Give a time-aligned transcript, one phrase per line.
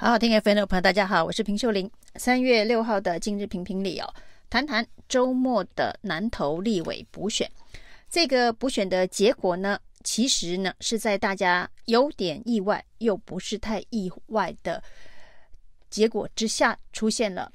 [0.00, 1.90] 好好听 FM 的朋友，大家好，我是平秀玲。
[2.14, 4.14] 三月六号的今日评评理哦，
[4.48, 7.46] 谈谈周末的南投立委补选。
[8.08, 14.82] 这个补选的结果呢，其实呢是在大家有点意外又不是太意外的
[15.90, 17.52] 结果之下，出现了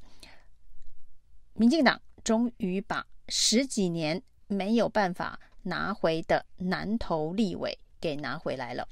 [1.53, 8.87] 民进党终于把十几年没有办法拿回的南投立委给拿回来了。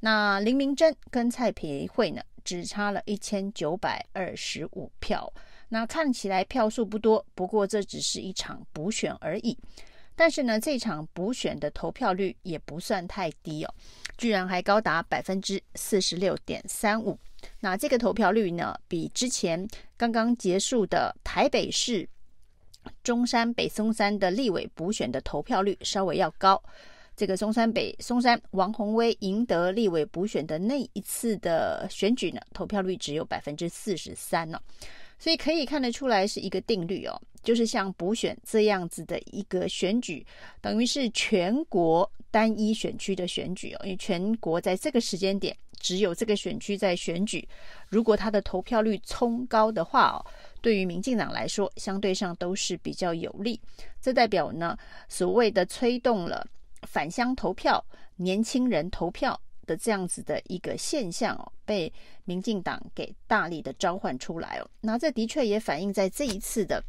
[0.00, 5.32] 那林明珍跟蔡培慧呢，只差了一千九百二十五票，
[5.70, 9.58] 那看起来票数不多，不过这只是一场补选而已。
[10.14, 13.74] 但是呢，这场补选的投票率也不算太低哦，
[14.16, 17.18] 居然还高达百分之四十六点三五。
[17.60, 22.08] 那这个投票率呢，比之前刚刚结束的台北市
[23.02, 26.62] 中山北松山的立委补选的投票率稍微要高。
[27.16, 34.60] 这个松山北松山王鸿薇赢得立委补选的那一次的选举呢，投票率只有百分之四十三呢，
[35.18, 40.26] 所以可以看得出来是一个定律哦，就是像补选这样子的一个选举，
[40.60, 47.46] 等于是全国单一选区的选举哦，因为全国在这个时间点只有这个选区在选举，
[47.88, 50.18] 如果它的投票率冲高的话哦，
[50.60, 53.60] 对于民进党来说相对上都是比较有利，
[54.00, 54.76] 这代表呢
[55.08, 56.44] 所谓的催动了。
[56.86, 57.84] 返乡投票、
[58.16, 61.92] 年轻人投票的这样子的一个现象哦，被
[62.24, 64.70] 民进党给大力的召唤出来哦。
[64.80, 66.82] 那这的确也反映在这一次的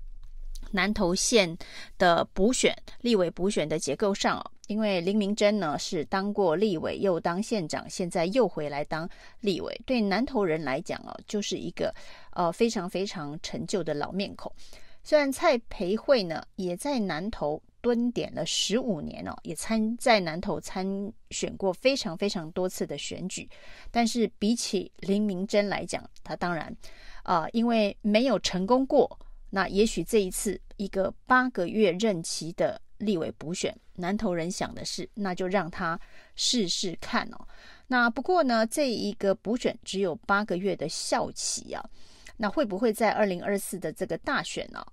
[0.72, 1.58] 南投县
[1.98, 4.52] 的补选、立委补选的结构上哦。
[4.68, 9.08] 因为林明珍呢是当过立委，又当县长，现在又回来当
[9.42, 11.94] 立委，对南投人来讲哦，就是一个
[12.32, 14.52] 呃非常非常陈旧的老面孔。
[15.04, 17.62] 虽然蔡培慧呢也在南投。
[17.86, 20.84] 蹲点了十五年哦，也参在南投参
[21.30, 23.48] 选过非常非常多次的选举，
[23.92, 26.76] 但是比起林明珍来讲，他当然
[27.22, 29.20] 啊、因为没有成功过，
[29.52, 36.00] 那也许这一次一个八个月任期的立委补选，南投人想的是，那就让他
[36.36, 37.48] 试试看哦。
[37.86, 41.88] 那不过呢，这一个补选只有八个月的效期啊，
[42.36, 44.84] 那会不会在二零二四的这个大选呢、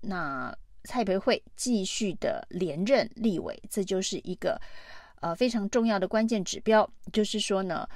[0.00, 0.52] 那
[0.84, 4.60] 蔡培慧继续的连任立委，这就是一个
[5.20, 6.88] 呃非常重要的关键指标。
[7.12, 7.88] 就是说呢，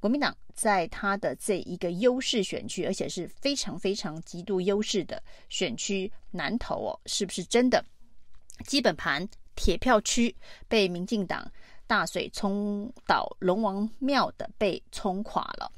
[0.00, 7.84] 国民党在他的这一个优势选区，而且是非常非常极度优势的选区南投哦，是不是真的
[8.66, 10.34] 基本盘铁票区
[10.68, 11.50] 被民进党
[11.86, 15.70] 大水冲倒龙王庙的被冲垮了？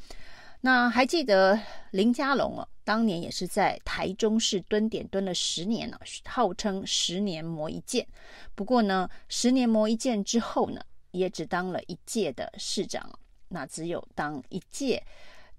[0.61, 2.69] 那还记得林佳龙哦？
[2.85, 8.07] 当年也是在台中市蹲点蹲了十年了，号称十年磨一剑。
[8.55, 10.81] 不过呢，十年磨一剑之后呢，
[11.11, 13.19] 也只当了一届的市长。
[13.49, 15.03] 那只有当一届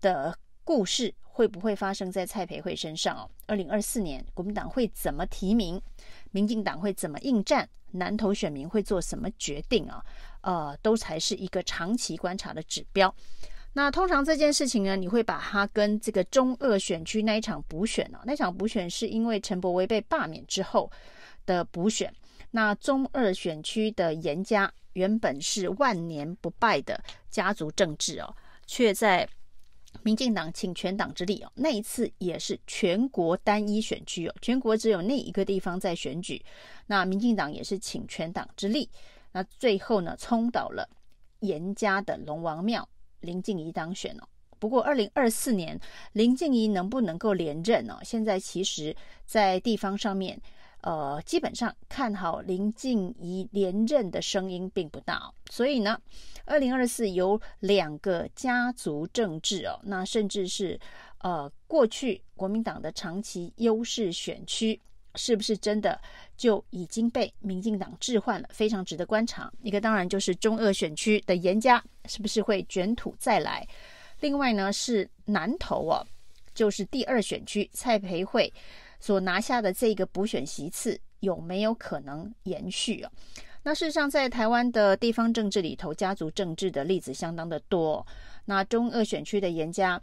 [0.02, 3.18] 的故事会不会发生在蔡培慧身上？
[3.18, 5.82] 哦，二零二四年国民党会怎么提名？
[6.32, 7.68] 民进党会怎么应战？
[7.92, 10.04] 南投选民会做什么决定啊？
[10.42, 13.14] 呃，都才是一个长期观察的指标。
[13.78, 20.90] 那通常这件事情呢，你会把它跟这个中二选区那一场补选哦，那场补选是因为陈柏威被罢免之后
[21.46, 22.10] 的补选。
[22.52, 26.98] 那中二选区的严家原本是万年不败的
[27.30, 28.34] 家族政治哦，
[28.66, 29.28] 却在
[30.04, 36.42] 民进党请全党之力哦，那一次也是全国单一选区哦，全国只有那一个地方在选举。
[36.88, 38.90] 那民进党也是请全党之力，
[39.34, 40.88] 那最后呢，冲倒了
[41.42, 42.88] 严家的龙王庙。
[43.26, 44.28] 林静仪当选了，
[44.60, 45.80] 不过二零二四年
[46.14, 48.00] 林静仪能不能够连任呢？
[48.04, 50.40] 现在其实，在地方上面，
[50.82, 55.32] 呃，基本上看好林静仪连任的声音并不大。
[55.50, 56.00] 所以呢，
[56.46, 60.80] 二零二四有两个家族政治哦，那甚至是
[61.20, 64.80] 呃过去国民党的长期优势选区。
[65.16, 66.00] 是不是真的
[66.38, 68.50] 就已经被民进党置换了？
[68.52, 69.52] 非常值得观察。
[69.62, 73.68] 一个当然就是中二选区的颜家是不是会卷土再来？
[74.20, 76.06] 另外呢是南投哦，
[76.54, 78.52] 就是第二选区蔡培慧
[79.00, 83.12] 所拿下的这个补选席次有没有可能延续哦？
[83.64, 88.06] 那事实上在台湾的地方政治里头，家族政治的例子相当的多。
[88.46, 90.02] 那中二选区的颜家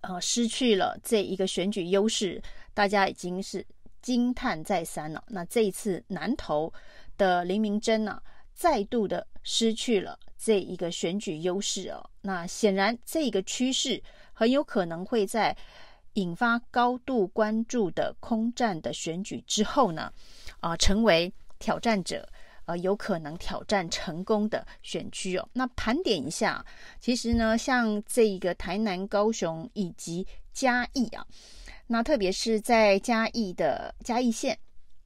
[0.00, 3.64] 呃失去了这一个选举优势，大家已经是。
[4.08, 5.22] 惊叹再三了。
[5.28, 6.72] 那这一次南投
[7.18, 8.22] 的林明溱呢，
[8.54, 12.08] 再度的失去了这一个选举优势哦。
[12.22, 14.02] 那显然这个趋势
[14.32, 15.54] 很有可能会在
[16.14, 20.10] 引发高度关注的空战的选举之后呢，
[20.60, 22.26] 啊，成为挑战者
[22.64, 25.46] 呃有可能挑战成功的选区哦。
[25.52, 26.64] 那盘点一下，
[26.98, 31.26] 其实呢，像这一个台南、高雄以及嘉义啊，
[31.90, 34.56] 那特别是在嘉义的嘉义县，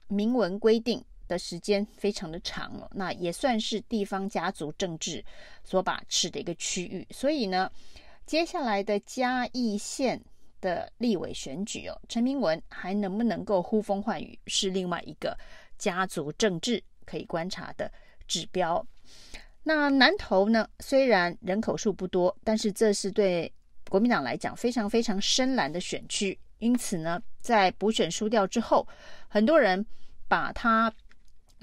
[0.08, 5.24] 明文规定的时间非常的长哦，那也算是地方家族政治
[5.62, 7.70] 所把持的一个区域，所以呢，
[8.26, 10.20] 接下来的嘉义县
[10.60, 15.38] 的立委选举哦，陈明文还能不能够呼风唤雨，是另外一个
[15.78, 17.90] 家族政治可以观察的
[18.26, 18.84] 指标。
[19.62, 23.50] 那南投呢，虽然人口数不多，但是这是对
[23.88, 28.86] 国民党来讲非常非常深蓝的选区，因此呢，在补选输掉之后，
[29.26, 29.84] 很多人
[30.28, 30.92] 把它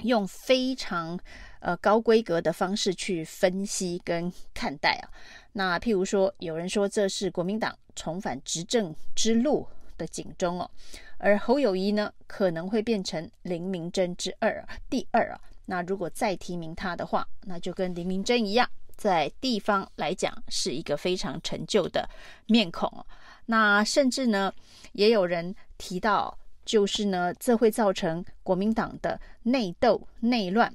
[0.03, 1.17] 用非常
[1.61, 5.07] 呃高规格的方式去分析跟看待啊。
[5.53, 9.65] 那譬如说，有人说这是国民党重返执政之路
[9.97, 10.69] 的警钟哦，
[11.17, 15.39] 而侯友宜呢，可能会变成林明珍之二第二啊。
[15.67, 22.09] 那如果再提名他的话，那就跟林明珍一样，在地方来讲是一个非常陈旧的
[22.47, 23.05] 面孔。
[23.51, 24.53] 那甚至呢，
[24.91, 30.71] 也有人提到，就是呢，这会造成国民党的内斗内乱，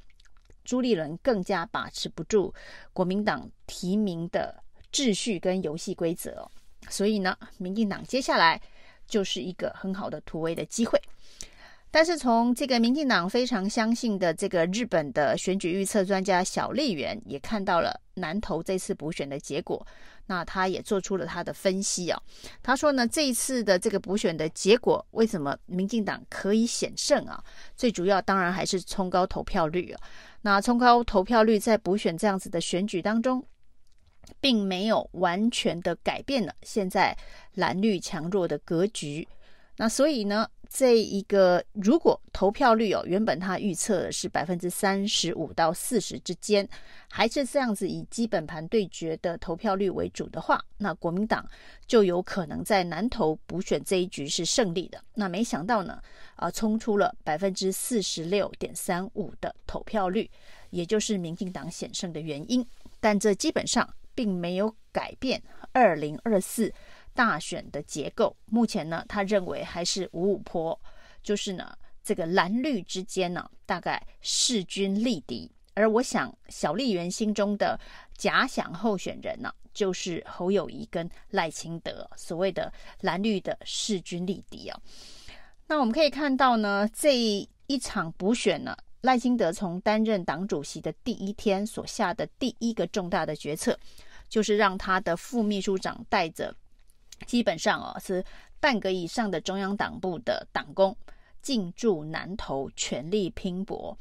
[0.65, 2.53] 朱立伦更加把持不住
[2.93, 4.61] 国民党提名的
[4.93, 6.51] 秩序跟游戏规则，
[6.91, 8.61] 所以呢，民进党接下来
[9.07, 11.01] 就是一个很好的突围的机会。
[11.95, 19.87] 但是从这个民进党非常相信的这个日本的选举预测专家小笠原也看到了南投这次补选的结果，
[20.27, 22.21] 那他也做出了他的分析啊。
[22.65, 27.41] 他说呢，这一次的这个补选的结果，为什么民进党可以险胜啊？
[27.77, 30.01] 最主要当然还是冲高投票率啊。
[30.43, 33.41] 那冲高投票率在补选这样子的选举当中。
[34.41, 37.17] 并没有完全的改变了现在
[37.53, 39.29] 蓝绿强弱的格局，
[39.77, 46.69] 那所以呢，这一个如果投票率哦，原本他预测的是百分之三十五到四十之间，
[47.09, 51.49] 还是这样子以基本盘对决的投票率为主的话，那国民党
[51.87, 55.03] 就有可能在南投补选这一局是胜利的。
[55.15, 56.01] 那没想到呢，
[56.37, 60.31] 啊，冲出了百分之四十六点三五的投票率，
[60.71, 62.67] 也就是民进党险胜的原因。
[63.01, 63.89] 但这基本上。
[64.17, 66.73] 并没有改变二零二四
[67.15, 68.37] 大选的结构。
[68.47, 70.79] 目前呢，他认为还是五五坡，
[71.23, 75.51] 就是呢，这个蓝绿之间呢，大概势均力敌。
[75.75, 77.79] 而我想，小笠原心中的
[78.17, 84.81] 假想候选人呢，就是侯友谊跟赖清德，所谓的蓝绿的势均力敌啊。
[85.67, 87.17] 那我们可以看到呢，这
[87.67, 93.77] 一场补选呢，赖清德从担任党主席的第一天所下的第一个重大的决策，
[94.29, 96.55] 就是让他的副秘书长带着，
[97.27, 98.25] 基本上哦是
[98.61, 100.97] 半个以上的中央党部的党工
[101.43, 103.97] 进驻南投，全力拼搏。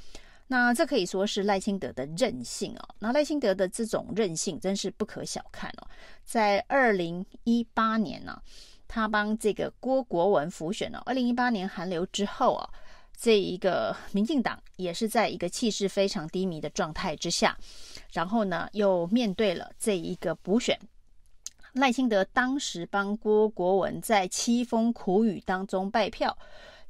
[0.48, 2.90] 那这可以说是赖清德的韧性哦。
[3.00, 5.88] 那赖清德的这种韧性真是不可小看哦。
[6.24, 8.42] 在二零一八年呢、
[8.88, 11.02] 他帮这个郭国文辅选哦。
[11.06, 12.70] 二零一八年韩流之后啊。
[13.16, 17.56] 这一个民进党也是在一个气势非常低迷的状态之下，
[18.12, 20.78] 然后呢，又面对了这一个补选。
[21.74, 26.38] 赖清德当时帮郭国文在凄风苦雨当中败票，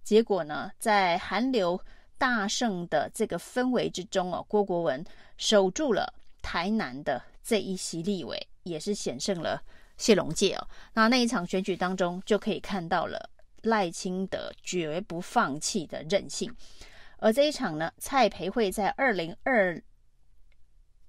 [0.04, 1.80] 结果呢，在韩流
[2.18, 5.04] 大胜的这个氛围之中哦，郭国文
[5.38, 9.62] 守住了台南的这一席立委，也是险胜了
[9.98, 10.68] 谢龙介哦。
[10.94, 13.30] 那那一场选举当中，就可以看到了。
[13.63, 16.54] 赖清德绝不放弃的韧性，
[17.16, 19.82] 而这一场呢，蔡培慧在二零二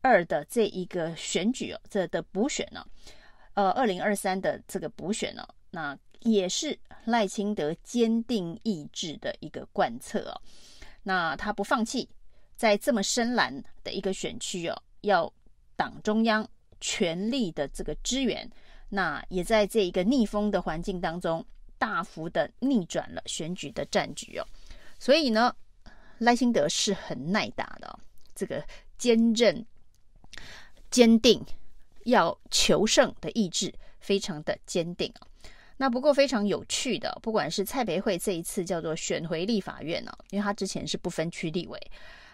[0.02, 2.87] 二的这一个选举哦，这的补选呢，
[3.54, 10.40] 呃，二零二三的这个补选呢，那也是赖清德坚定意志的一个贯彻哦。
[11.02, 12.08] 那他不放弃，
[12.54, 15.32] 在这么深蓝的一个选区哦，要
[15.76, 16.46] 党中央
[16.80, 18.50] 全力的这个支援，
[18.88, 21.44] 那也在这一个逆风的环境当中。
[21.76, 24.46] 大幅的逆转了选举的战局哦，
[24.99, 25.54] 所以呢，
[26.18, 27.99] 赖清德是很耐打的，
[28.34, 28.64] 这个
[28.96, 29.66] 坚韧、
[30.90, 31.44] 坚定
[32.04, 35.26] 要求胜的意志非常的坚定啊。
[35.76, 41.80] 那不过非常有趣的，不管是蔡培慧这一次叫做选回立法院啊，因为他之前是不分区立委，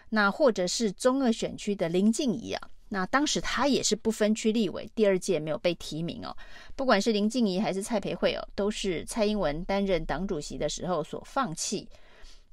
[0.09, 2.69] 那或者是中二选区的林静怡啊。
[2.89, 6.35] 那当时他也是不分区立委，第二届没有被提名哦。
[6.75, 11.87] 不管是林静怡还是蔡培慧哦，都是蔡英文担任党主席的时候所放弃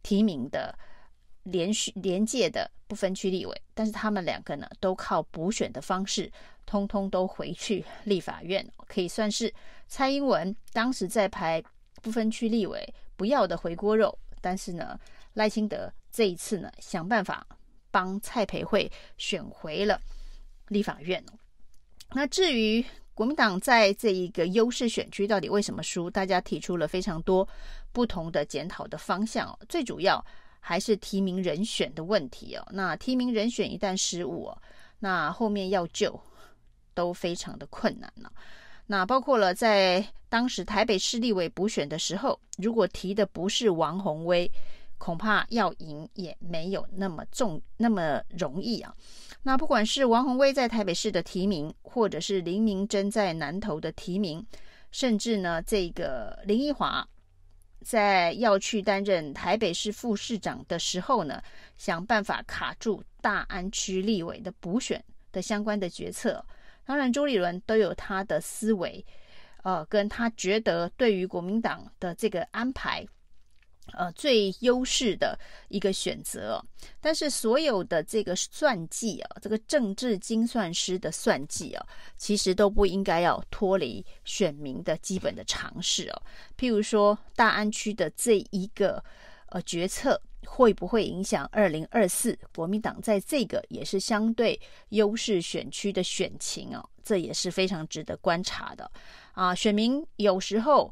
[0.02, 0.72] 提名的
[1.50, 3.62] 连续连届的不分区立委。
[3.74, 6.30] 但是他们两个呢，都靠补选的方式，
[6.66, 9.52] 通通都回去立法院，可以算是
[9.86, 11.62] 蔡英文当时在排
[12.02, 14.16] 不分区立委不要的回锅肉。
[14.40, 14.98] 但是呢，
[15.34, 17.46] 赖清德这一次呢，想办法
[17.90, 20.00] 帮蔡培慧选回了
[20.68, 21.24] 立法院。
[22.12, 27.46] 那至于国民党在这一个优势选区到底为什么输，大家提出了非常多
[27.90, 30.24] 不同的检讨的方向，最主要
[30.60, 32.66] 还是提名人选的问题哦。
[32.70, 34.58] 那提名人选一旦失误哦，
[34.98, 36.20] 那后面要救
[36.94, 38.32] 都非常的困难了。
[38.86, 44.50] 那包括了在当时台北市立委补选的时候，如果提的不是王宏威，
[44.96, 48.94] 恐怕要赢也没有那么重那么容易啊。
[49.42, 54.44] 那不管是王宏威在台北市的提名，或者是林明珍在南投的提名，
[54.90, 57.06] 甚至呢这个林奕华
[57.80, 61.42] 在要去担任台北市副市长的时候呢，
[61.76, 66.44] 想办法卡住大安区立委的补选的相关的决策。
[66.84, 69.04] 当然，朱立伦都有他的思维，
[69.62, 73.06] 呃，跟他觉得对于国民党的这个安排，
[73.92, 76.64] 呃，最优势的一个选择。
[77.00, 86.22] 但是，所有的这个算计啊，这个政治精算师的算计啊，其实都不应该要脱离选民的基本的常识哦。
[86.58, 89.02] 譬如说，大安区的这一个
[89.48, 90.20] 呃决策。
[90.46, 94.58] 会不会影响二零二四国民党在这个也是相对
[94.90, 96.88] 优势选区的选情哦？
[97.04, 98.90] 这也是非常值得观察的
[99.32, 99.54] 啊！
[99.54, 100.90] 选民有时候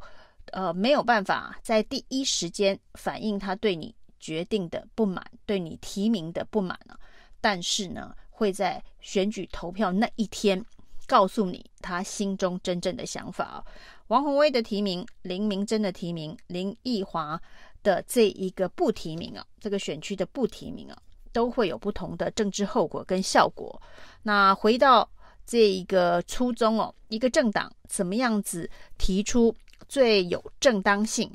[0.53, 6.99] 呃没有办法在第一时间反映他对你决定的不满，对你提名的不满啊，
[7.41, 10.65] 但是呢，会在选举投票那一天
[11.07, 13.65] 告诉你他心中真正的想法啊。
[14.09, 17.41] 王鸿薇的提名，林明溱的提名，林奕华。
[17.83, 20.99] 的这一个不提名啊，这个选区的不提名啊，
[21.31, 23.81] 都会有不同的政治后果跟效果。
[24.25, 25.09] 那回到
[25.47, 29.55] 这一个初衷哦，一个政党怎么样子提出
[29.89, 31.31] 最有正当性、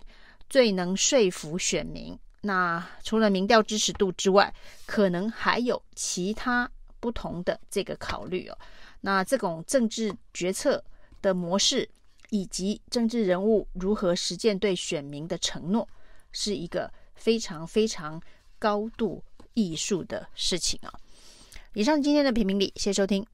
[0.49, 2.17] 最能说服选民？
[2.41, 4.53] 那除了民调支持度之外，
[4.85, 6.69] 可能还有其他
[6.99, 8.57] 不同的这个考虑哦。
[8.99, 10.83] 那这种政治决策
[11.21, 11.87] 的模式，
[12.29, 15.87] 以及政治人物如何实践对选民的承诺。
[16.33, 18.21] 是一个非常非常
[18.57, 19.21] 高度
[19.53, 20.89] 艺术的事情啊！
[21.73, 23.25] 以上今天的评评理，谢谢收听。